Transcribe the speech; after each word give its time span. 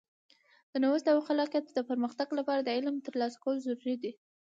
د 0.71 0.73
نوښت 0.83 1.05
او 1.13 1.19
خلاقیت 1.27 1.65
د 1.71 1.79
پرمختګ 1.89 2.27
لپاره 2.39 2.61
د 2.63 2.69
علم 2.77 2.95
ترلاسه 3.07 3.37
کول 3.43 3.55
ضروري 3.65 3.95
دي. 4.03 4.11